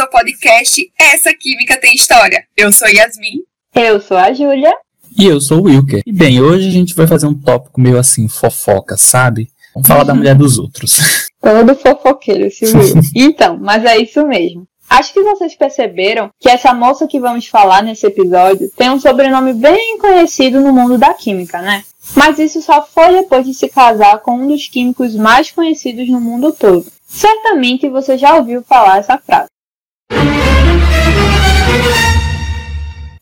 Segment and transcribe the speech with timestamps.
[0.00, 2.44] ao podcast Essa Química Tem História.
[2.56, 3.42] Eu sou Yasmin.
[3.74, 4.72] Eu sou a Júlia.
[5.18, 6.02] E eu sou o Wilker.
[6.06, 9.48] E bem, hoje a gente vai fazer um tópico meio assim, fofoca, sabe?
[9.74, 11.28] Vamos falar da mulher dos outros.
[11.38, 12.94] Todo fofoqueiro esse Will.
[13.14, 14.66] então, mas é isso mesmo.
[14.88, 19.52] Acho que vocês perceberam que essa moça que vamos falar nesse episódio tem um sobrenome
[19.52, 21.84] bem conhecido no mundo da química, né?
[22.16, 26.20] Mas isso só foi depois de se casar com um dos químicos mais conhecidos no
[26.20, 26.86] mundo todo.
[27.06, 29.49] Certamente você já ouviu falar essa frase.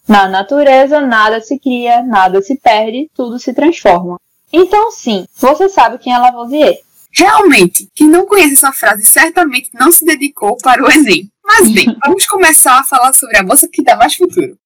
[0.08, 4.18] Na natureza, nada se cria, nada se perde, tudo se transforma.
[4.50, 6.78] Então, sim, você sabe quem é Lavoisier.
[7.12, 11.30] Realmente, quem não conhece essa frase certamente não se dedicou para o Enem.
[11.44, 14.56] Mas bem, vamos começar a falar sobre a moça que dá mais futuro.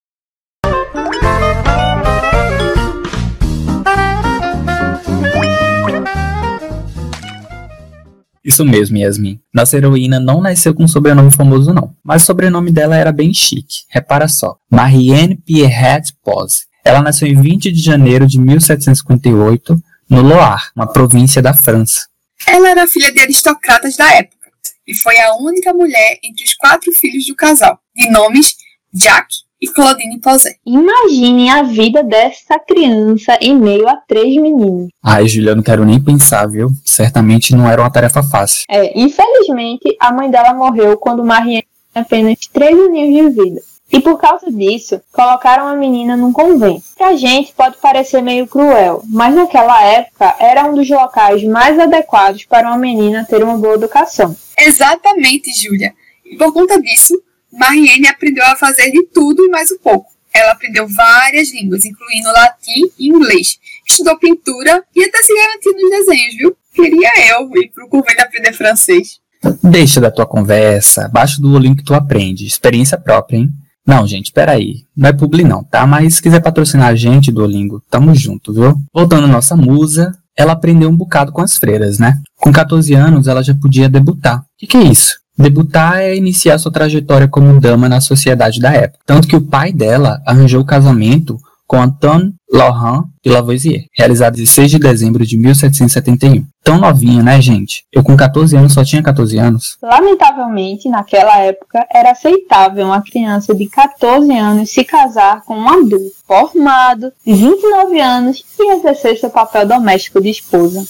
[8.45, 9.41] Isso mesmo, Yasmin.
[9.55, 11.95] Nossa heroína não nasceu com um sobrenome famoso, não.
[12.03, 13.85] Mas o sobrenome dela era bem chique.
[13.89, 14.57] Repara só.
[14.71, 16.67] Marianne Pierrette Pose.
[16.85, 19.81] Ela nasceu em 20 de janeiro de 1758,
[20.11, 22.09] no Loire, uma província da França.
[22.47, 24.43] Ela era filha de aristocratas da época
[24.87, 28.57] e foi a única mulher entre os quatro filhos do casal, de nomes
[28.93, 30.57] Jacques e Claudine Posé.
[30.67, 34.89] Imaginem a vida dessa criança em meio a três meninos.
[35.01, 36.69] Ai, Julia, não quero nem pensar, viu?
[36.85, 38.65] Certamente não era uma tarefa fácil.
[38.69, 43.61] É, infelizmente, a mãe dela morreu quando Marianne tinha apenas três aninhos de vida.
[43.93, 46.83] E por causa disso, colocaram a menina num convento.
[46.97, 52.45] Pra gente pode parecer meio cruel, mas naquela época era um dos locais mais adequados
[52.45, 54.35] para uma menina ter uma boa educação.
[54.59, 55.93] Exatamente, Júlia.
[56.25, 57.15] E por conta disso,
[57.53, 60.11] Marianne aprendeu a fazer de tudo e mais um pouco.
[60.35, 63.59] Ela aprendeu várias línguas, incluindo latim e inglês.
[63.87, 66.57] Estudou pintura e até se garantiu nos desenhos, viu?
[66.75, 69.21] Queria eu ir pro convento aprender francês.
[69.63, 72.47] Deixa da tua conversa, abaixo do olhinho que tu aprende.
[72.47, 73.51] Experiência própria, hein?
[73.87, 74.85] Não, gente, peraí.
[74.97, 75.87] Não é publi não, tá?
[75.87, 78.77] Mas se quiser patrocinar a gente, Duolingo, tamo junto, viu?
[78.95, 82.21] Voltando à nossa musa, ela aprendeu um bocado com as freiras, né?
[82.37, 84.39] Com 14 anos, ela já podia debutar.
[84.39, 85.22] O que, que é isso?
[85.37, 89.01] Debutar é iniciar sua trajetória como dama na sociedade da época.
[89.07, 94.45] Tanto que o pai dela arranjou o casamento com Antoine Laurent de Lavoisier, realizado em
[94.45, 96.45] 6 de dezembro de 1771.
[96.63, 97.85] Tão novinha, né, gente?
[97.91, 99.79] Eu com 14 anos só tinha 14 anos.
[99.83, 106.13] Lamentavelmente, naquela época, era aceitável uma criança de 14 anos se casar com um adulto
[106.27, 110.85] formado, de 29 anos e exercer seu papel doméstico de esposa.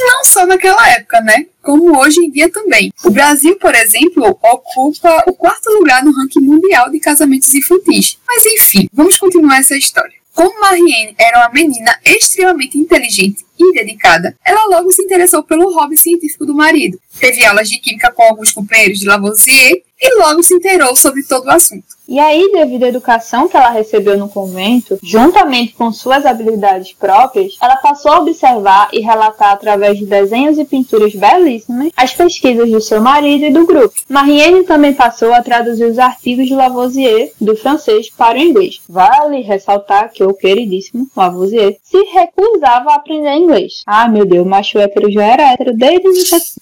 [0.00, 1.46] Não só naquela época, né?
[1.62, 2.92] Como hoje em dia também.
[3.04, 8.18] O Brasil, por exemplo, ocupa o quarto lugar no ranking mundial de casamentos infantis.
[8.26, 10.18] Mas enfim, vamos continuar essa história.
[10.38, 15.96] Como Marianne era uma menina extremamente inteligente e dedicada, ela logo se interessou pelo hobby
[15.96, 16.98] científico do marido.
[17.18, 21.46] Teve aulas de química com alguns companheiros de Lavoisier e logo se inteirou sobre todo
[21.46, 21.98] o assunto.
[22.08, 27.58] E aí, devido à educação que ela recebeu no convento, juntamente com suas habilidades próprias,
[27.60, 32.80] ela passou a observar e relatar através de desenhos e pinturas belíssimas as pesquisas do
[32.80, 33.94] seu marido e do grupo.
[34.08, 38.80] Marianne também passou a traduzir os artigos de Lavoisier do francês para o inglês.
[38.88, 43.47] Vale ressaltar que o queridíssimo Lavoisier se recusava a aprender inglês.
[43.86, 46.08] Ah, meu Deus, macho hétero já era hétero desde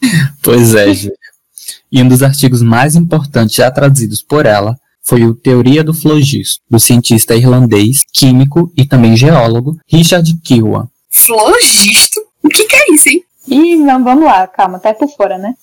[0.43, 0.87] Pois é.
[1.91, 6.61] E um dos artigos mais importantes já traduzidos por ela foi o Teoria do Flogisto,
[6.69, 10.87] do cientista irlandês, químico e também geólogo Richard Kirwan.
[11.09, 12.21] Flogisto?
[12.43, 13.23] O que, que é isso, hein?
[13.49, 15.55] Ih, não, vamos lá, calma, tá por fora, né?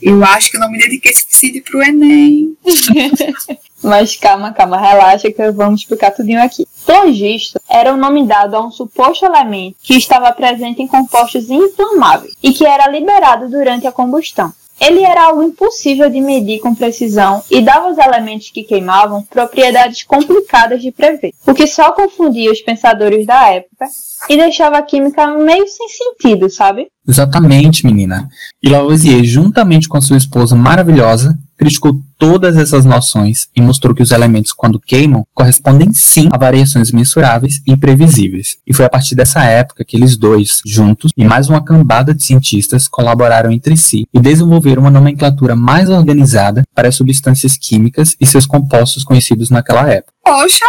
[0.00, 2.56] Eu acho que não me dediquei suficiente pro Enem.
[3.82, 6.66] Mas calma, calma, relaxa que vamos explicar tudinho aqui.
[6.74, 12.34] Flogisto era o nome dado a um suposto elemento que estava presente em compostos inflamáveis
[12.42, 14.52] e que era liberado durante a combustão.
[14.80, 20.04] Ele era algo impossível de medir com precisão e dava aos elementos que queimavam propriedades
[20.04, 23.86] complicadas de prever, o que só confundia os pensadores da época
[24.28, 26.88] e deixava a química meio sem sentido, sabe?
[27.06, 28.28] Exatamente, menina.
[28.62, 34.12] E Lavoisier, juntamente com sua esposa maravilhosa, criticou todas essas noções e mostrou que os
[34.12, 38.56] elementos, quando queimam, correspondem sim a variações mensuráveis e imprevisíveis.
[38.66, 42.22] E foi a partir dessa época que eles dois, juntos, e mais uma cambada de
[42.22, 48.26] cientistas, colaboraram entre si e desenvolveram uma nomenclatura mais organizada para as substâncias químicas e
[48.26, 50.12] seus compostos conhecidos naquela época.
[50.24, 50.66] Poxa,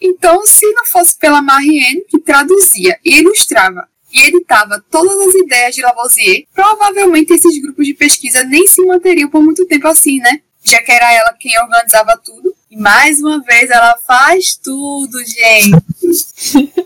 [0.00, 5.74] então se não fosse pela Marianne, que traduzia e ilustrava e editava todas as ideias
[5.74, 10.40] de Lavoisier, provavelmente esses grupos de pesquisa nem se manteriam por muito tempo assim, né?
[10.64, 12.54] Já que era ela quem organizava tudo.
[12.70, 16.72] E mais uma vez ela faz tudo, gente.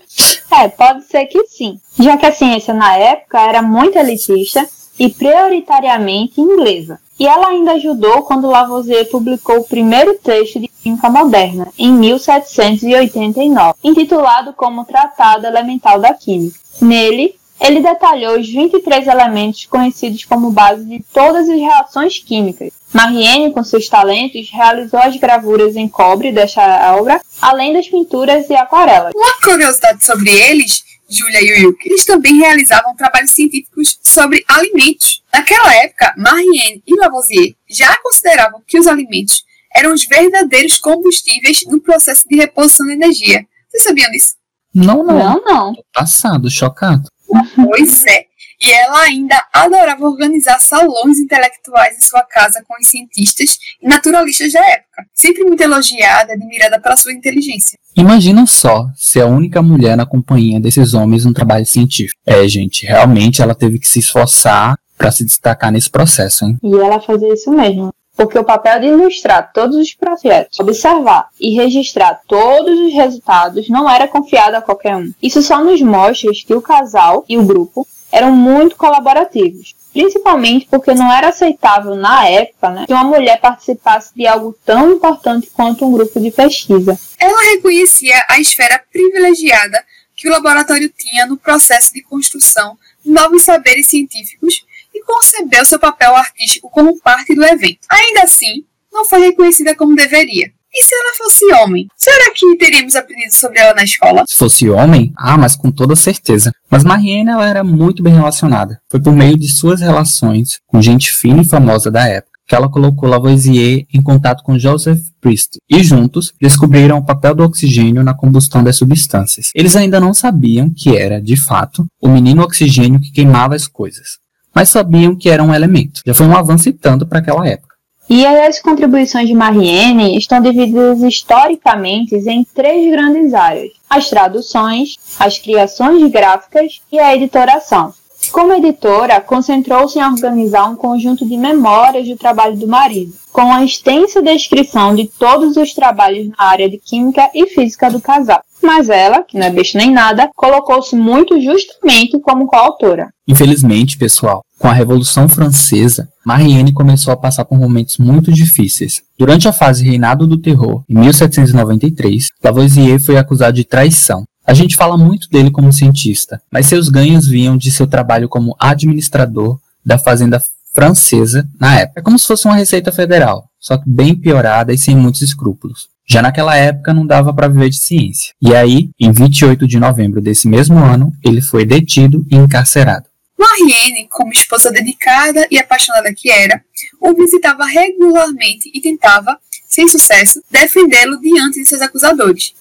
[0.50, 1.78] é, pode ser que sim.
[1.98, 4.66] Já que a ciência na época era muito elitista
[4.98, 6.98] e prioritariamente inglesa.
[7.18, 13.74] E ela ainda ajudou quando Lavoisier publicou o primeiro texto de química moderna, em 1789,
[13.82, 16.58] intitulado como Tratado Elemental da Química.
[16.80, 22.72] Nele, ele detalhou os 23 elementos conhecidos como base de todas as reações químicas.
[22.92, 28.54] Marienne, com seus talentos, realizou as gravuras em cobre desta obra, além das pinturas e
[28.54, 29.12] aquarelas.
[29.14, 35.22] Uma curiosidade sobre eles, Julia e Wilk, eles também realizavam trabalhos científicos sobre alimentos.
[35.32, 39.44] Naquela época, Marienne e Lavoisier já consideravam que os alimentos
[39.74, 43.46] eram os verdadeiros combustíveis no processo de reposição de energia.
[43.68, 44.36] Vocês sabiam disso?
[44.76, 45.18] Não, não.
[45.18, 45.74] Não, não.
[45.74, 47.08] Tô passado, chocado.
[47.54, 48.26] Pois é.
[48.60, 54.52] E ela ainda adorava organizar salões intelectuais em sua casa com os cientistas e naturalistas
[54.52, 57.78] da época, sempre muito elogiada e admirada pela sua inteligência.
[57.94, 62.18] Imagina só ser a única mulher na companhia desses homens no trabalho científico.
[62.24, 66.58] É, gente, realmente ela teve que se esforçar para se destacar nesse processo, hein?
[66.62, 67.92] E ela fazia isso mesmo.
[68.16, 73.88] Porque o papel de ilustrar todos os projetos, observar e registrar todos os resultados não
[73.88, 75.12] era confiado a qualquer um.
[75.22, 80.94] Isso só nos mostra que o casal e o grupo eram muito colaborativos, principalmente porque
[80.94, 85.84] não era aceitável na época né, que uma mulher participasse de algo tão importante quanto
[85.84, 86.98] um grupo de pesquisa.
[87.18, 89.84] Ela reconhecia a esfera privilegiada
[90.14, 94.64] que o laboratório tinha no processo de construção de novos saberes científicos
[95.06, 97.80] concebeu seu papel artístico como parte do evento.
[97.90, 100.50] Ainda assim, não foi reconhecida como deveria.
[100.74, 101.88] E se ela fosse homem?
[101.96, 104.24] Será que teríamos aprendido sobre ela na escola?
[104.28, 106.52] Se fosse homem, ah, mas com toda certeza.
[106.70, 108.78] Mas Marianne ela era muito bem relacionada.
[108.90, 112.68] Foi por meio de suas relações com gente fina e famosa da época que ela
[112.68, 118.14] colocou Lavoisier em contato com Joseph Priestley e juntos descobriram o papel do oxigênio na
[118.14, 119.50] combustão das substâncias.
[119.54, 124.18] Eles ainda não sabiam que era, de fato, o menino oxigênio que queimava as coisas,
[124.56, 126.00] mas sabiam que era um elemento.
[126.06, 127.76] Já foi um avanço e tanto para aquela época.
[128.08, 135.38] E as contribuições de Marianne estão divididas historicamente em três grandes áreas: as traduções, as
[135.38, 137.92] criações gráficas e a editoração.
[138.32, 143.62] Como editora, concentrou-se em organizar um conjunto de memórias do trabalho do marido, com a
[143.62, 148.40] extensa descrição de todos os trabalhos na área de química e física do casal.
[148.62, 153.10] Mas ela, que não é besta nem nada, colocou-se muito justamente como coautora.
[153.28, 159.02] Infelizmente, pessoal, com a Revolução Francesa, Marianne começou a passar por momentos muito difíceis.
[159.18, 164.24] Durante a fase Reinado do Terror, em 1793, Lavoisier foi acusado de traição.
[164.46, 168.56] A gente fala muito dele como cientista, mas seus ganhos vinham de seu trabalho como
[168.58, 170.40] administrador da fazenda
[170.72, 172.00] francesa na época.
[172.00, 175.88] É como se fosse uma receita federal, só que bem piorada e sem muitos escrúpulos.
[176.08, 178.32] Já naquela época não dava para viver de ciência.
[178.40, 183.06] E aí, em 28 de novembro desse mesmo ano, ele foi detido e encarcerado.
[183.38, 186.64] Marianne, como esposa dedicada e apaixonada que era,
[187.00, 189.38] o visitava regularmente e tentava,
[189.68, 192.54] sem sucesso, defendê-lo diante de seus acusadores,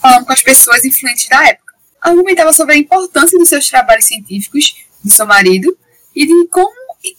[0.00, 1.74] falando com as pessoas influentes da época.
[2.00, 5.76] Argumentava sobre a importância dos seus trabalhos científicos, do seu marido,
[6.14, 6.72] e de como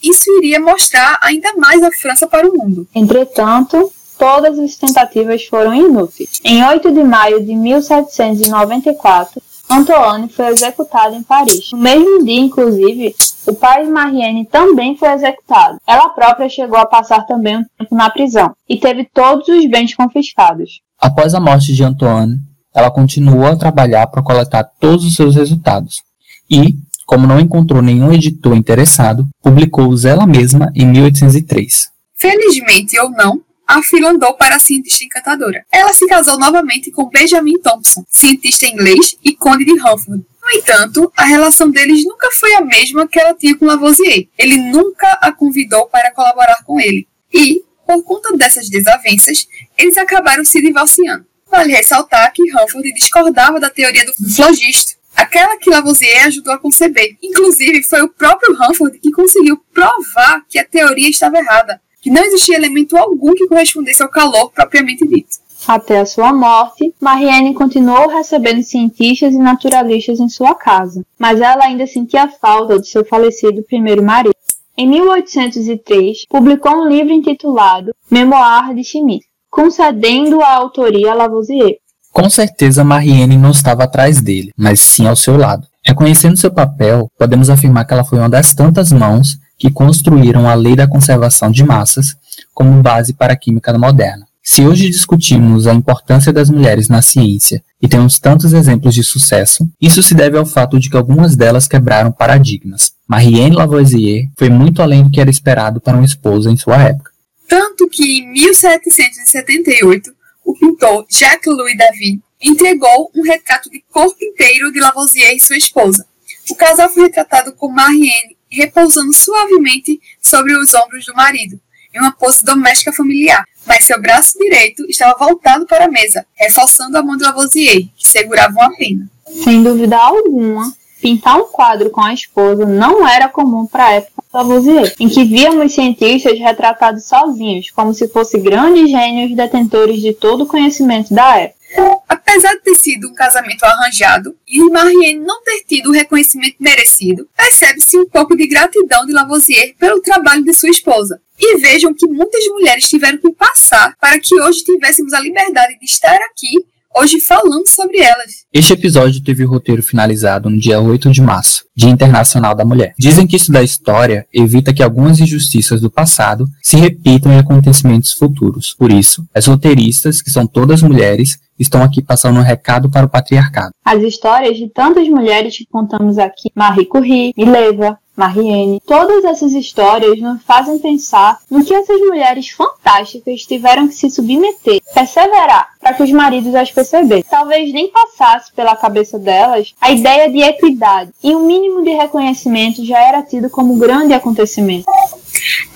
[0.03, 2.87] isso iria mostrar ainda mais a França para o mundo.
[2.93, 6.41] Entretanto, todas as tentativas foram inúteis.
[6.43, 11.71] Em 8 de maio de 1794, Antoine foi executado em Paris.
[11.71, 13.15] No mesmo dia, inclusive,
[13.45, 15.77] o pai de Marianne também foi executado.
[15.85, 19.93] Ela própria chegou a passar também um tempo na prisão e teve todos os bens
[19.95, 20.81] confiscados.
[20.99, 22.39] Após a morte de Antoine,
[22.73, 26.01] ela continuou a trabalhar para coletar todos os seus resultados
[26.49, 31.89] e, como não encontrou nenhum editor interessado, publicou-os ela mesma em 1803.
[32.15, 33.39] Felizmente ou não,
[33.69, 35.63] a fila andou para a cientista encantadora.
[35.71, 40.25] Ela se casou novamente com Benjamin Thompson, cientista inglês e conde de Hanford.
[40.41, 44.27] No entanto, a relação deles nunca foi a mesma que ela tinha com Lavoisier.
[44.35, 47.07] Ele nunca a convidou para colaborar com ele.
[47.31, 49.47] E, por conta dessas desavenças,
[49.77, 51.27] eles acabaram se divorciando.
[51.47, 57.15] Vale ressaltar que Hanford discordava da teoria do flogisto, aquela que Lavoisier ajudou a conceber.
[57.21, 62.23] Inclusive, foi o próprio Hanford que conseguiu provar que a teoria estava errada que não
[62.23, 65.37] existia elemento algum que correspondesse ao calor propriamente dito.
[65.67, 71.65] Até a sua morte, Marianne continuou recebendo cientistas e naturalistas em sua casa, mas ela
[71.65, 74.33] ainda sentia falta de seu falecido primeiro marido.
[74.77, 81.77] Em 1803, publicou um livro intitulado Memoir de Schmidt, concedendo a autoria a Lavoisier.
[82.11, 85.67] Com certeza Marianne não estava atrás dele, mas sim ao seu lado.
[85.85, 90.53] Reconhecendo seu papel, podemos afirmar que ela foi uma das tantas mãos que construíram a
[90.53, 92.15] lei da conservação de massas
[92.53, 94.25] como base para a química moderna.
[94.41, 99.69] Se hoje discutimos a importância das mulheres na ciência e temos tantos exemplos de sucesso,
[99.79, 102.93] isso se deve ao fato de que algumas delas quebraram paradigmas.
[103.07, 107.11] Marianne Lavoisier foi muito além do que era esperado para uma esposa em sua época.
[107.47, 110.11] Tanto que em 1778,
[110.45, 116.05] o pintor Jacques-Louis David entregou um retrato de corpo inteiro de Lavoisier e sua esposa.
[116.49, 121.59] O casal foi retratado com Marianne repousando suavemente sobre os ombros do marido,
[121.93, 126.97] em uma pose doméstica familiar, mas seu braço direito estava voltado para a mesa, reforçando
[126.97, 129.09] a mão de Lavoisier, que segurava uma pena.
[129.43, 134.21] Sem dúvida alguma, pintar um quadro com a esposa não era comum para a época
[134.21, 140.13] de Lavoisier, em que víamos cientistas retratados sozinhos, como se fossem grandes gênios detentores de
[140.13, 141.58] todo o conhecimento da época.
[142.07, 147.27] Apesar de ter sido um casamento arranjado e Marianne não ter tido o reconhecimento merecido,
[147.35, 151.21] percebe-se um pouco de gratidão de Lavoisier pelo trabalho de sua esposa.
[151.39, 155.85] E vejam que muitas mulheres tiveram que passar para que hoje tivéssemos a liberdade de
[155.85, 158.45] estar aqui hoje falando sobre elas.
[158.51, 162.93] Este episódio teve o roteiro finalizado no dia 8 de março, Dia Internacional da Mulher.
[162.97, 168.11] Dizem que isso da história evita que algumas injustiças do passado se repitam em acontecimentos
[168.11, 168.73] futuros.
[168.77, 173.09] Por isso, as roteiristas, que são todas mulheres, estão aqui passando um recado para o
[173.09, 173.73] patriarcado.
[173.83, 180.19] As histórias de tantas mulheres que contamos aqui, Marie Curie, Mileva, Mariene, todas essas histórias
[180.19, 186.03] nos fazem pensar no que essas mulheres fantásticas tiveram que se submeter, perseverar, para que
[186.03, 187.23] os maridos as percebessem.
[187.29, 192.83] Talvez nem passasse pela cabeça delas a ideia de equidade, e um mínimo de reconhecimento
[192.83, 194.85] já era tido como grande acontecimento.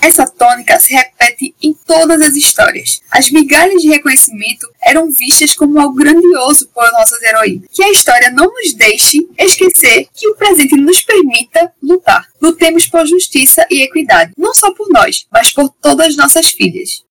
[0.00, 3.00] Essa tônica se repete em todas as histórias.
[3.10, 7.68] As migalhas de reconhecimento eram vistas como algo grandioso por nossas heroínas.
[7.72, 12.26] Que a história não nos deixe esquecer que o presente nos permita lutar.
[12.40, 17.04] Lutemos por justiça e equidade, não só por nós, mas por todas as nossas filhas.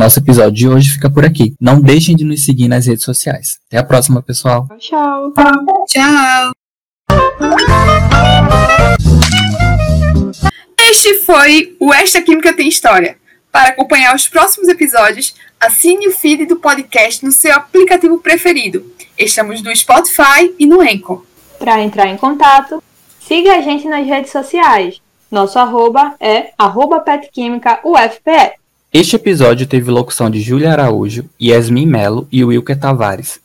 [0.00, 1.54] Nosso episódio de hoje fica por aqui.
[1.60, 3.58] Não deixem de nos seguir nas redes sociais.
[3.66, 4.66] Até a próxima, pessoal.
[4.78, 5.34] Tchau.
[5.86, 6.52] Tchau.
[10.80, 13.18] Este foi o Esta Química Tem História.
[13.52, 18.82] Para acompanhar os próximos episódios, assine o feed do podcast no seu aplicativo preferido.
[19.18, 21.26] Estamos no Spotify e no Anchor.
[21.58, 22.82] Para entrar em contato,
[23.20, 24.98] siga a gente nas redes sociais.
[25.30, 28.59] Nosso arroba é arroba petquímicaufpe.
[28.92, 33.38] Este episódio teve locução de Júlia Araújo, Yasmin Melo e Wilker Tavares.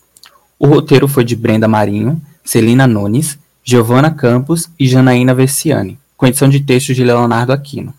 [0.57, 6.49] O roteiro foi de Brenda Marinho, Celina Nunes, Giovana Campos e Janaína Versiani, com edição
[6.49, 7.93] de textos de Leonardo Aquino.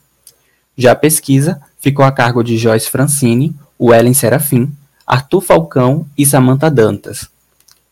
[0.77, 4.73] Já a pesquisa ficou a cargo de Joyce Francini, Wellen Serafim,
[5.07, 7.29] Arthur Falcão e Samantha Dantas.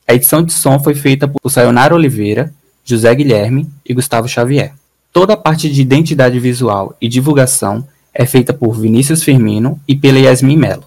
[0.04, 2.52] A edição de som foi feita por Sayonara Oliveira,
[2.84, 4.74] José Guilherme e Gustavo Xavier.
[5.12, 10.18] Toda a parte de identidade visual e divulgação é feita por Vinícius Firmino e pela
[10.18, 10.84] Yasmin Mello.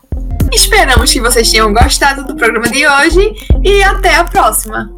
[0.53, 4.96] Esperamos que vocês tenham gostado do programa de hoje e até a próxima!